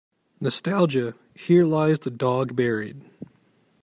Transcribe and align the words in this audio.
nostalgia 0.39 1.13
Here 1.35 1.63
lies 1.63 1.99
the 1.99 2.09
dog 2.09 2.55
buried 2.55 3.07